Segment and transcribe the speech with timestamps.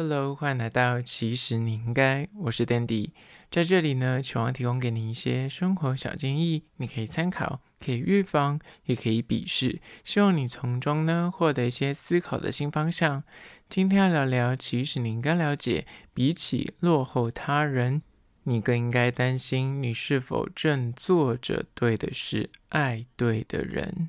[0.00, 3.10] Hello，欢迎来到其实你应该，我是 Dandy，
[3.50, 13.24] 在这里呢，希望提供给你一些生活小建议，你可以参考，可以预防，也可以鄙视，希望你从中呢获得一些思考的新方向。
[13.68, 15.84] 今天要聊聊，其实你应该了解，
[16.14, 18.00] 比起落后他人，
[18.44, 24.08] 你更应该担心你是否正做着对的事，爱对的人。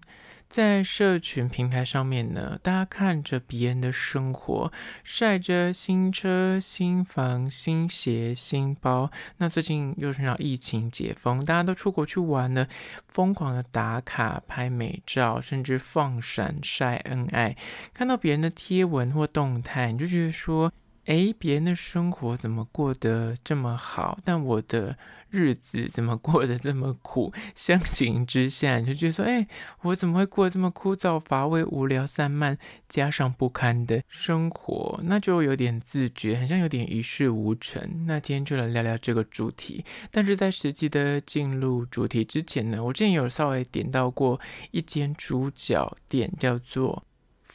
[0.50, 4.74] 在社群平台上面呢，大家看着别人的生活，
[5.04, 9.12] 晒着新车、新房、新鞋、新包。
[9.38, 12.68] 那最近又是让疫情解封，大家都出国去玩了，
[13.08, 17.56] 疯狂的打卡、拍美照，甚至放闪晒恩爱。
[17.94, 20.74] 看到别人的贴文或动态，你就觉得说，
[21.06, 24.20] 诶，别人的生活怎么过得这么好？
[24.24, 24.98] 但我的
[25.30, 27.34] 日子怎么过得这么苦？
[27.56, 29.48] 相形之下，你就觉得说，诶，
[29.82, 35.00] 我怎么会过这么枯燥乏味、无聊散漫，加上不堪的生活？
[35.04, 38.06] 那就有点自觉，好像有点一事无成。
[38.06, 39.84] 那今天就来聊聊这个主题。
[40.12, 44.40] 但是在实际的进入主题之前呢，我之前有稍微点到过
[44.72, 47.04] 一间猪脚店，叫做。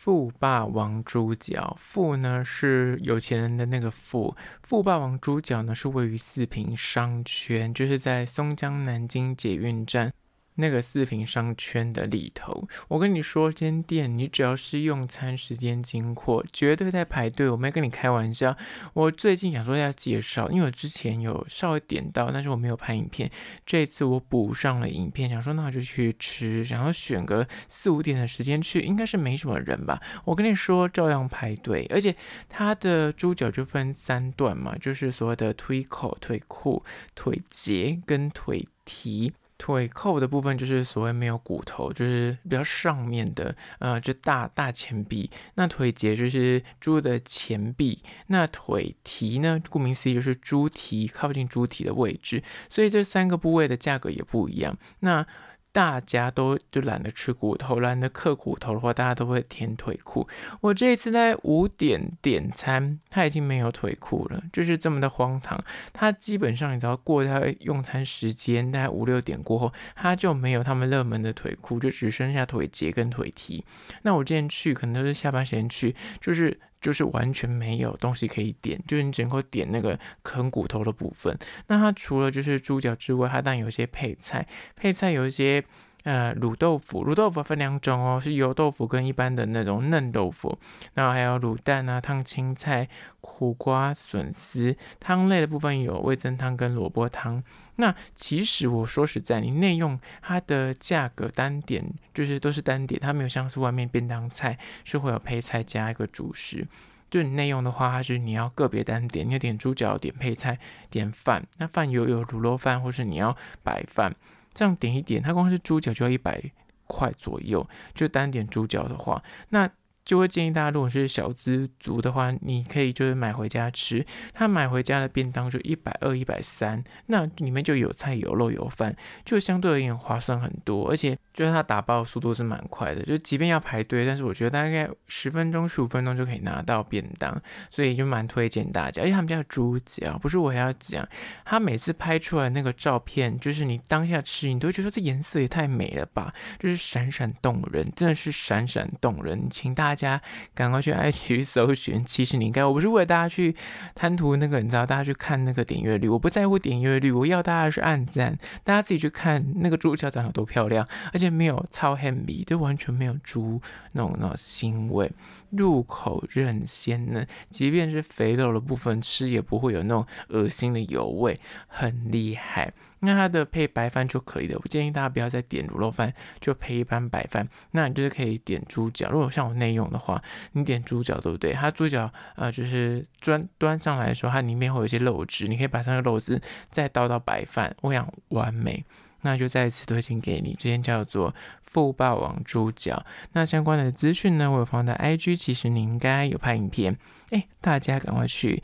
[0.05, 10.13] 富霸王猪脚，富呢是有钱人的那个富，富霸王猪脚呢是位于四平商圈，就是在松江南京捷运站。
[10.57, 17.49] 那个四平商圈的里头，我跟你说，间店你只要是用餐时间经过，绝对在排队。
[17.49, 18.57] 我没跟你开玩笑。
[18.93, 23.31] 我最近想说要介绍，因为我之前有稍微点到，但是我没有拍影片。
[23.67, 30.01] 这次我补上了影片，想说那我就去吃，然后选个四五点的时间去，应该是没什么人吧。
[30.25, 32.15] 我跟你说，照样排队，而且
[32.49, 39.33] 它的猪脚就分三段嘛，就是所谓的腿口、腿裤、腿节跟腿蹄。
[39.65, 45.31] 腿扣的部分就是所谓没有骨头，就是比较上面的，呃，就大大前臂。
[45.55, 54.77] 那腿节就是猪的前臂，那腿蹄呢，顾名思义就是猪蹄靠近猪蹄的位置，所以这三个部位的价格也不一样。
[55.01, 55.27] 那
[55.75, 60.29] 大家都就懒得吃骨头，懒得刻骨头的话，大家都会填腿裤。
[60.61, 65.63] 我这一次在五点点餐，他已经没有腿裤了，就是这么的荒唐。
[65.93, 73.65] 他基本上你知道过他用餐时间，大概五六点过后，他就没有他们热门的腿裤，就只剩下腿节跟腿蹄。
[74.03, 76.57] 那我之前去可能都是下班时间去，就是。
[76.85, 81.35] 就是完全没有东西可以点，就是你只能够点那个啃骨头的部分。
[81.67, 84.47] 那它除了就是猪脚之外，它当然有一些配菜，
[84.77, 85.65] 配菜有一些
[86.05, 90.59] 呃卤豆腐，卤豆腐分两种哦，是油豆腐跟一般的那种嫩豆腐。
[90.95, 92.89] 那还有卤蛋啊、烫青菜、
[93.21, 94.77] 苦瓜、笋丝。
[95.01, 97.43] 汤类的部分有味噌汤跟萝卜汤。
[97.77, 106.67] 那其实我说实在，你内用它的价格单点就是都是单点，它没有像是外面便当菜是会有配菜加一个主食。
[107.11, 110.59] 就你内用的话，它是你要个别单点，你要点猪脚、点配菜、
[110.91, 111.45] 点饭。
[111.59, 114.15] 那饭有有卤肉饭，或是你要白饭，
[114.55, 116.43] 这样点一点，它光是猪脚就要一百
[116.87, 117.69] 块左右。
[117.93, 119.69] 就单点猪脚的话，那。
[120.05, 124.05] 就会建议大家，如果是小资族的话，你可以就是买回家吃。
[124.33, 128.95] 他买回家的便当就一百二、一百三，那里面就有菜、有肉、有饭，
[129.25, 130.91] 就相对而言划算很多。
[130.91, 137.41] 而且就是他打包的速度是蛮快的，就即便要排队，但是我觉得大概十分钟、十五分钟就可以拿到便当，
[137.71, 139.01] 所以就蛮推荐大家。
[139.01, 141.09] 而且他们家的猪脚，不是我还要讲，
[141.47, 149.94] 他每次拍出来那个照片，就是你当下吃，你都会觉得这颜色也太美了吧，就是闪闪动人，真的是闪闪动人，请大家。
[149.95, 150.21] 大家
[150.57, 153.55] 赶快去 IG 搜寻， 其实你应该，我不是为了大家去
[153.95, 163.63] 贪图那个，你知道，大家去看那个点阅率，我不在乎点阅率，我要大家是按赞，大家自己去看那个猪脚长有多漂亮，而且没有超 heavy，就完全没有猪
[163.93, 165.09] 那种那种腥味，
[165.51, 171.39] 入口任鲜嫩，即便是肥肉的部分吃也不会有那种恶心的油味，
[171.69, 172.73] 很厉害。
[173.05, 177.47] 那它的配白饭就可以了，我建议大家不要再点卤肉饭，就配一般白饭。
[177.73, 180.23] 那你就是可以点猪脚，如果像我内用的话，
[180.53, 181.53] 你点猪脚对不对？
[181.53, 186.41] 它猪脚呃就是端端上来的时候，它里面会有一些肉汁，你可以把那个肉汁
[186.71, 188.85] 再倒到白饭，我想完美。
[189.27, 193.07] 那就再次推荐给你，这间叫做富霸王猪脚。
[193.33, 196.99] 那相关的资讯呢，我有放在 IG，其实你应该有拍影片，
[197.31, 198.63] 哎，大家赶快去。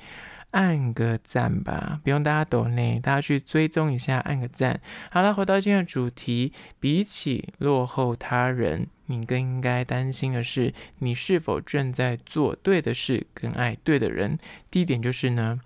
[0.50, 4.80] 按个赞吧，不用大家抖内，大家去追踪一下，按个赞。
[5.10, 14.38] 好了，回到今天的主题，比起落后他人，你更应该担心的是，你是否正在做对的事，跟爱对的人。
[14.70, 15.60] 第一点就是呢，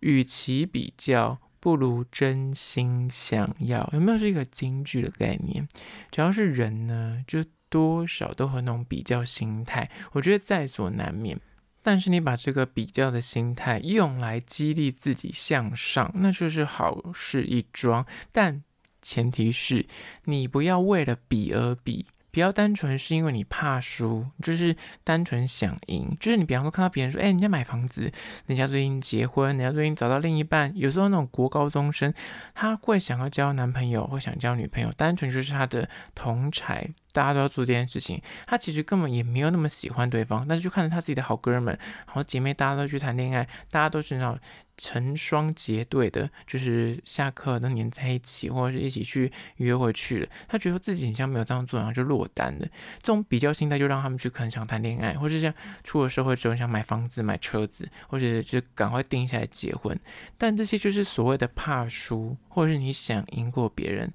[0.00, 3.88] 与其比较，不如真心想要。
[3.92, 5.68] 有没有是一个金句的概念？
[6.10, 11.38] 只要是人呢，就多少都和那种比较心态，我觉得在所难免。
[11.82, 18.06] 但是你把这个比较的心态用来激励自己向上，那就是好事一桩。
[18.32, 18.62] 但
[19.00, 19.86] 前提是
[20.24, 22.06] 你不要为了比而比。
[22.32, 28.08] 比较单纯是因为你怕输，就是单纯想赢，就是你比方说看到别人说，哎，人家买房子，
[28.46, 32.14] 人家最近结婚，人家最近找到另一半，有时候那种国高中生，
[32.54, 36.92] 他会想要交男朋友，会想交女朋友，单纯就是他的同侪。
[37.12, 44.38] 大家都要做这件事情，他其实根本也没有那么喜欢对方，但是就看着他自己的好哥们、好姐妹，大家都去谈恋爱，大家都是那种
[44.76, 50.28] 成双结对的，就是下课都黏在一起，或者是一起去约会去了。
[50.48, 52.66] 他觉得自己好像没有这样做，然后就落单了。
[53.02, 55.52] 这种比较心态就让他们去可能想谈恋爱，或者像
[55.84, 59.98] 出了社会之后想买房子、买车子，或者就赶快定下来结婚。
[60.38, 64.12] 但这些就是所谓的怕输，或者是你想赢过别人。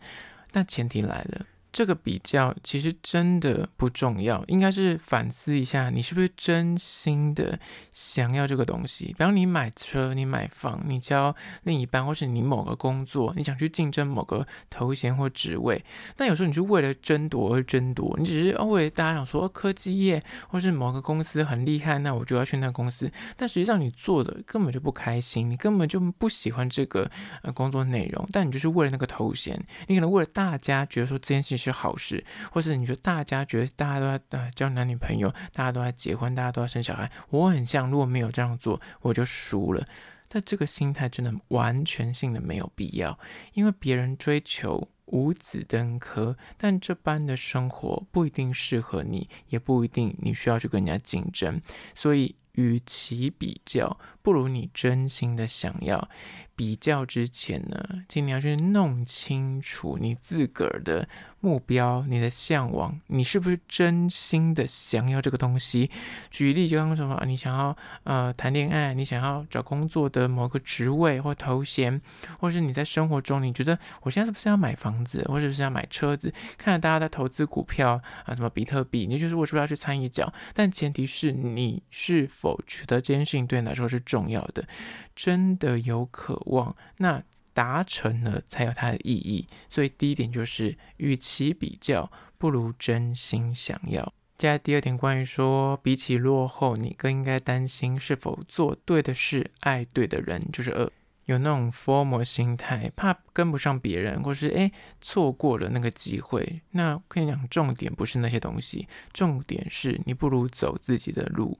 [0.53, 1.45] 那前提来了。
[1.75, 7.59] 这个比较其实真的不重要，应该是反思一下，你是不是真心的
[7.91, 9.07] 想要这个东西。
[9.07, 15.83] 比方你买车、你买房、你交另一半，或是你某个工作，你想去竞争某个头衔或职位，
[16.15, 23.11] 但有时候你就为了争夺而争夺，你只是为大家想说哦科技业或是某个公司很厉害，那我就要去那个公司。
[23.35, 27.11] 但实际上你做的根本就不开心，你根本就不喜欢这个
[27.41, 31.64] 呃工作内容，但你就是为了那个头衔，你可能为了大家觉得说这件事情。
[31.65, 39.87] 是好事，或是你觉得大家觉得大家都在呃交男女朋友，大家都在结婚，大家都在生小孩，我很像，如果没有这样做，我就输了。
[40.27, 43.17] 但这个心态真的完全性的没有必要，
[43.53, 51.61] 因为别人追求五子登科，但这般的生活不一定适合你，也不一定你需要去跟人家竞争，
[51.93, 56.09] 所以与其比较，不如你真心的想要。
[56.55, 61.07] 比较之前呢，请你要去弄清楚你自个儿的
[61.41, 65.91] 目标、你的向往，你是不是真心的想要这个东西？
[66.31, 72.01] 举例，就像什么，你想要呃谈恋爱，你想要找工作的某个职位或头衔，
[72.39, 76.33] 或是你在生活中，你觉得我现在是不是要买房子，或者是要买车子？
[76.57, 80.33] 看着大家在投资股票啊，什么比特币，你就是我是不是要去参一脚？
[80.53, 84.65] 但前提是你是否觉得这件事情对你来说是重要的，
[85.13, 86.41] 真的有可。
[86.45, 94.13] 望那达成了才有它的意义，所以第一点就是，与其比较，不如真心想要。
[94.37, 100.91] 接下来第二点，关于说，比起落后，你更应该担心是否做对的事，爱对的人，就是二。
[101.25, 104.71] 有那种 formal 心态，怕跟不上别人，或是诶
[105.01, 106.61] 错过了那个机会。
[106.69, 111.57] 那跟你讲，重点不是那些东西，重点是你不如走自己的路。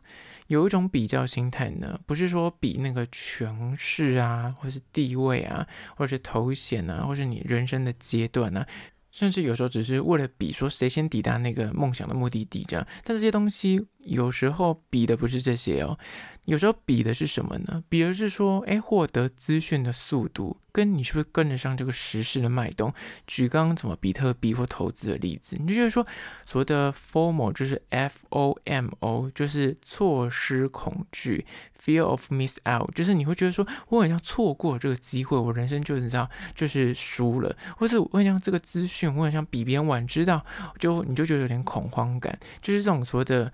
[0.47, 8.67] 有一种比较心态呢，不是说比那个权势啊，或是地位啊，或是头衔啊，或是你人生的阶段啊。
[9.15, 15.97] 甚至有时候只是为了比说谁先抵达那个梦想的目的地这样，但这些东西有时候比的不是这些哦，
[16.43, 17.81] 有时候比的是什么呢？
[17.87, 22.93] 比的是说，哎，获得资讯的速度跟你是不是跟得上这个时事的脉动。
[23.25, 26.05] 举刚刚怎么比特币或投资的例子，你就觉得说
[26.45, 31.45] 所谓的 FOMO 就是 F O M O，就是错失恐惧。
[31.85, 40.43] Fear of miss out，就是你会觉得说，我好像错过这个机会，我人生就是这样就是输了，或者我好像这个资讯，我好像比别人晚知道，
[40.79, 43.53] 就你就觉得有点恐慌感，就是这种所谓的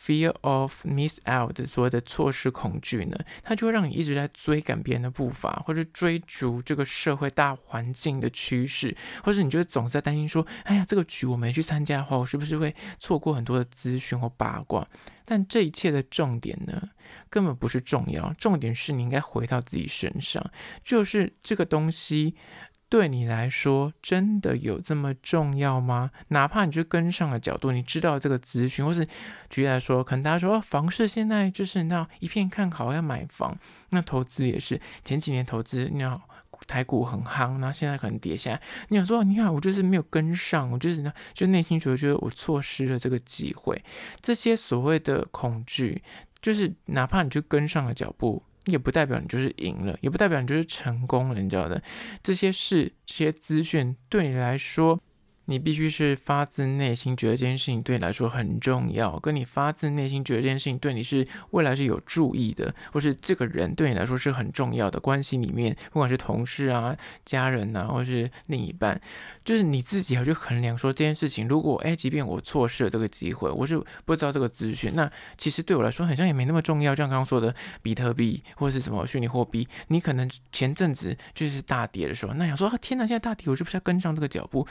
[0.00, 14.86] fear of miss out 所谓的错失恐惧呢，它就会让你一直在追赶别人的步伐，或者追逐这个社会大环境的趋势，或者你就总在担心说，哎呀，这个局我没去参加的话，我是不是会错过很多的资讯或八卦？
[15.24, 16.82] 但这一切的重点呢，
[17.28, 20.44] 根本不是重要，重点是你应该回到自己身上，
[20.84, 22.34] 就是这个东西
[22.90, 26.10] 对你来说真的有这么重要吗？
[26.28, 29.06] 哪怕你就跟上了角度，你知道这个资讯，或是
[29.48, 33.56] 举例来说，可能大家说房市现在就是那一片看好要买房，
[33.90, 36.20] 那投资也是前几年投资，你要
[36.66, 38.60] 台股很夯，那现在可能跌下来。
[38.88, 43.80] 你想说，你看我就是没有跟上，我就是呢，就内心觉得觉得我错失了这个机会。
[44.20, 46.02] 这些所谓的恐惧，
[46.42, 51.82] 就是哪怕你就跟上了脚步，也不代表你就是赢了，也不代表你就是成功了，你知道的。
[52.22, 55.00] 这些事，这些资讯对你来说。
[55.50, 69.00] 你必须是发自内心觉得这件事情对你来说很重要，跟你发自内心觉得这件事情对你是未来是有注意的，或是这个人对你来说是很重要的关系里面，不管是同事啊、家人呐、啊，或是另一半，
[69.44, 76.94] 就是你自己要去衡量说这件事情，如果诶，即便我错失了这个机会，我是不知道这个资讯，那其实对我来说好像也没那么重要。
[76.94, 77.52] 就像刚刚说的
[77.82, 84.64] 比特币或是什么虚拟货币，你可能前阵子就是大跌的时候，那想说啊天哪，现在大跌，我是不是要跟上这个脚步？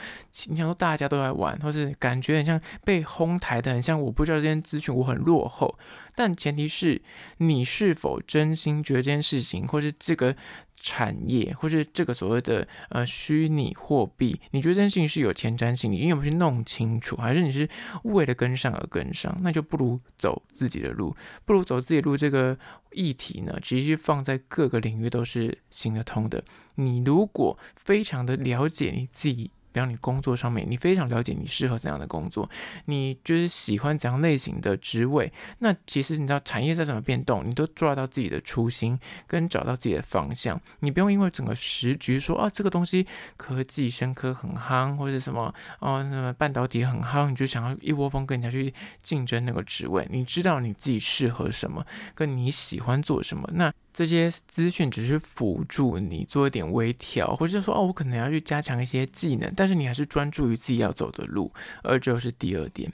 [0.46, 0.69] 你想。
[0.74, 5.78] 大家都在玩，或是感觉很像被哄抬的，很像我不知道这件资讯，我很落后。
[6.14, 7.00] 但前提是
[7.38, 10.36] 你是否真心觉得这件事情，或是这个
[10.76, 17.66] 产业，或是这个所谓的呃虚拟货币，你觉得这件事情是有前瞻性，你有没有去弄清楚，还是你是
[18.02, 19.34] 为了跟上而跟上？
[19.40, 22.16] 那就不如走自己的路，不如走自己路。
[22.16, 22.58] 这个
[22.92, 26.44] 议题呢，其实放在各个领域都是行得通的。
[26.74, 29.52] 你如果非常的了解你自己。
[29.72, 32.48] 比方你工作上面，你非常了解你适合怎样的工作，
[32.86, 35.32] 你就是喜欢怎样类型的职位。
[35.58, 40.60] 那其实你知道产业在怎么变动，你都抓到自己的初心，跟找到自己的方向。
[40.80, 48.72] 你不用因为整个时局说啊，这个东西科技、深科很夯，或者什么哦，那么半导体很夯，你就想要一窝蜂跟人家去
[49.02, 50.06] 竞争那个职位。
[50.10, 51.84] 你知道你自己适合什么，
[52.14, 53.48] 跟你喜欢做什么。
[53.52, 61.52] 那这些资讯只是辅助你做一点微调，或者说哦，我可能要去加强一些技能，但是你还是专注于自己要走的路。
[61.82, 62.92] 而这是第二点。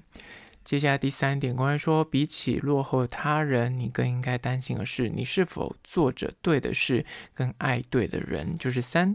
[0.64, 8.58] 接下来第三点，关于说比起落后他人，你更应该担心的是你是否做着对的事，跟爱对的人。
[8.58, 9.14] 就是三，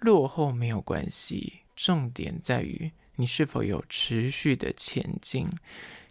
[0.00, 5.46] 落后没有关系，重点在于你是否有持续的前进。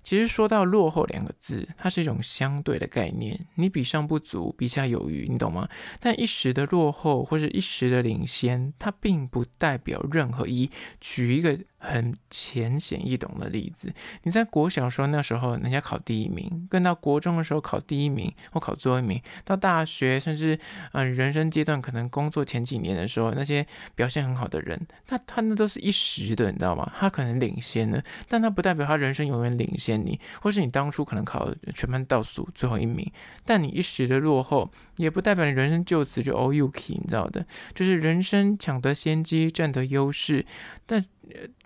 [0.04, 3.40] 其实说到落后两个字，它是一种相对的概念。
[3.56, 5.68] 你比上不足，比下有余，你懂吗？
[6.00, 10.70] 但一时的落后或者一时的领先，它并不代表任何一。
[11.00, 11.58] 举一个。
[11.84, 13.92] 很浅显易懂的例子，
[14.22, 20.60] 你在国小时候那时候，人家考第一名，跟到国中的时候考第一名或考最后一名，到大学甚至
[20.92, 23.66] 嗯、人生阶段，可能工作前几年的时候，那些
[23.96, 24.80] 表现很好的人，
[25.10, 26.88] 那他那都是一时的，你知道吗？
[27.00, 33.12] 他可能领先了，但他不代表他人生永远领先你，或是你当初可能考全班倒数最后一名，
[33.46, 40.46] 但你一时的落后，也不代表你人生就此就 all you can，你知道的，就是人生抢得先机，占得优势，
[40.86, 41.04] 但。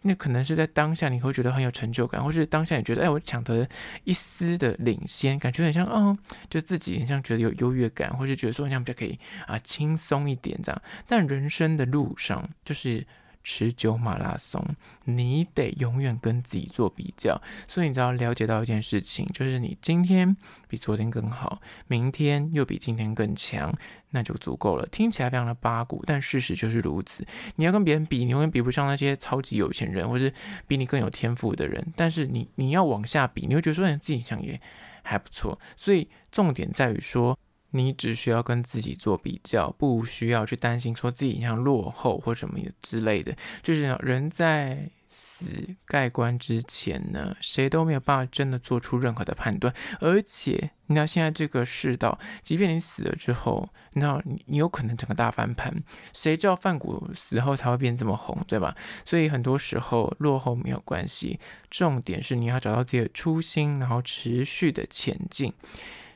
[0.04, 3.68] 那可能是在当下你会觉得很有成就感，或是当下你觉得哎，我抢得
[4.04, 6.16] 一丝的领先，感觉很像哦，
[6.52, 9.18] 就自己很像觉得有优越感，或是觉得说这样比较可以
[9.48, 10.80] 啊轻松一点这样。
[11.08, 13.08] 但人生的路上就是。
[13.46, 14.60] 持久马拉松，
[15.04, 20.36] 你得永远跟自己做比较，所以你只要了解到一件事情，就是你今天
[20.68, 23.72] 比昨天更好，明天又比今天更强，
[24.10, 24.86] 那就足够了。
[24.88, 27.24] 听起来非常的八股，但事实就是如此。
[27.58, 30.34] 你要跟别人比，你永远比不上那些超级有钱人，或是
[30.68, 31.94] 比你更有天赋的人。
[31.96, 34.60] 但是你你要往下比，你会觉得说你自己想也
[35.04, 35.60] 还不错。
[35.76, 37.38] 所以重点在于说。
[37.76, 43.36] 你只需要跟自己做比较，不需要去担心说自己像落后或什么之类的。
[43.62, 49.74] 就是人在死盖棺之前呢，谁都没有办法真的做出任何的判断。
[50.00, 55.76] 而且，你知道现在这个世道，即便你死了之后，那你你有可能整个大翻盘。
[56.14, 58.76] 谁知道范谷死后才会变这么红，对吧？
[59.06, 61.40] 所以很多时候落后没有关系，
[61.70, 65.54] 重点是你要找到自己的初心，然后持续的前进。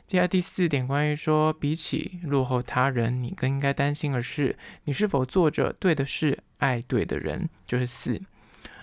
[0.10, 7.48] 接下来第四点，关于说比起落后他人，你更应该担心的是，你是否做着对的事，爱对的人。
[7.64, 8.20] 就是四，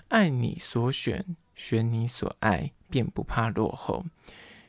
[0.07, 4.05] 爱你所选，选你所爱，便不怕落后。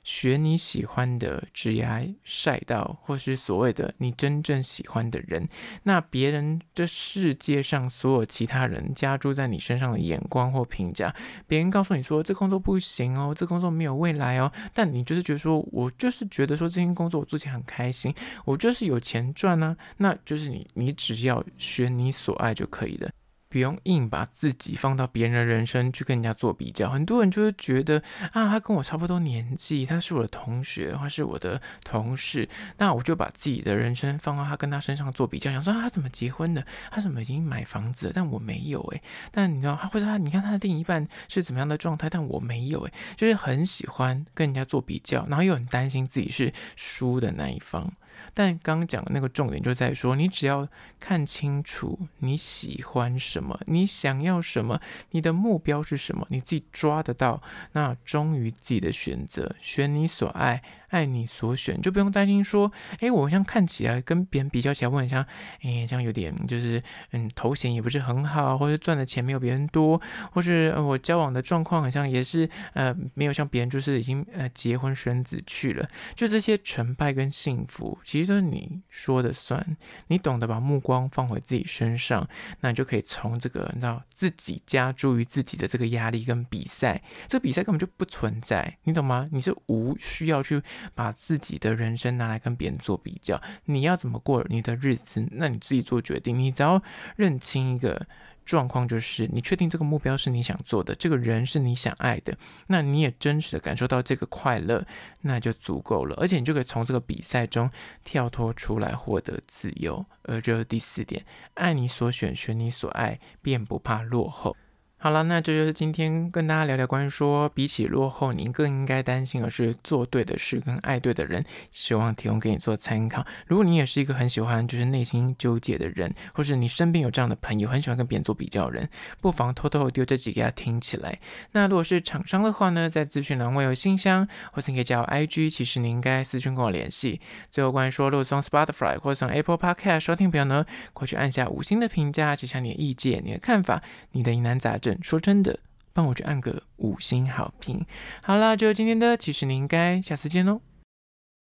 [0.08, 1.86] 学你喜欢的职业
[2.24, 5.46] 赛道，或是所谓的你真正喜欢的人，
[5.82, 11.14] 那别人这世界上所有其他人加注在你身上的眼光或评价，
[11.46, 18.14] 别人告诉你说这工作不行哦，这工作没有未来哦，但你就是觉得说，我就是觉得说这件工作我做起来很开心，
[18.46, 23.10] 我就是有钱赚呢，那就是你，你只要学你所爱就可以了。
[23.48, 28.02] 不用硬把自己放到别人的人生去跟人家做比较，很多人就会觉得
[28.32, 39.02] 啊，他跟我差不多年纪，他是我的同学，他是我的同事，那我就把自己的人生放到他跟他身上做比较，想说啊他怎么结婚的，他怎么已经买房子了，但我没有诶。
[39.30, 47.92] 但你知道他或者他，你看他的另一半是怎么样的状态，但我没有诶，就是很喜欢跟人家做比较，然后又很担心自己是输的那一方。
[48.34, 60.62] 但刚刚讲的那个重点就在说，你只要看清楚你喜欢什么，你想要什么，你的目标是什么，你自己抓得到，那忠于自己的选择，选你所爱。
[60.88, 65.22] 爱你所选，就不用担心说，哎，我好像看起来跟别人比较起来，我很像，
[65.62, 70.00] 哎，这样有点就是，嗯，头衔也不是很好，或者赚的钱没有别人多，
[70.32, 75.88] 或是我交往的状况好像也是，呃，没有像别人就是已经呃结婚生子去了。
[76.14, 79.76] 就这些成败跟幸福，其实都是你说的算。
[80.06, 82.28] 你懂得把目光放回自己身上，
[82.60, 89.28] 那你就可以从这个，你知道，自己加注于自己的这个压力跟比赛，这个比赛根本就不存在，你懂吗？
[89.32, 90.62] 你是无需要去。
[90.94, 93.40] 把自己的人生拿来跟别人做比较。
[93.64, 96.38] 你要怎么过你的日子，那你自己做决定。
[96.38, 96.82] 你只要
[97.16, 98.06] 认清一个。
[98.48, 102.34] 状况就是，你确定这个目标是你想做的，这个人是你想爱的，
[102.68, 104.86] 那你也真实的感受到这个快乐，
[105.20, 106.16] 那就足够了。
[106.16, 107.70] 而且你就可以从这个比赛中
[108.04, 110.02] 跳脱出来，获得自由。
[110.22, 114.56] 而这是第四点，爱你所选，选你所爱，便不怕落后。
[115.00, 121.44] 好了，那这就是今天跟大家聊聊关于说，比起落后，您更应该担心的是做对的事跟爱对的人。
[121.70, 123.24] 希望提供给你做参考。
[123.46, 128.88] 如果你也是一个很喜欢就是内心纠结的人，或是你身边有这样的朋友，很喜欢跟别人做比较的人，
[129.20, 131.16] 不妨偷偷丢这集给他听起来。
[131.52, 137.20] 那如果是厂商的话呢，在资讯栏位有信箱，或是你可以加我 IG，其实你应该私讯跟我联系。
[137.52, 144.87] 最后关于说，如果从 Spotify 或者从 Apple Podcast 收听朋友呢，快去按下五星的评价，写下你的意见、你的看法、你的疑难杂症。
[145.02, 145.58] 说真的，
[145.92, 147.84] 帮我去按个五星好评。
[148.22, 150.60] 好啦，就今天的，其实你应该下次见喽。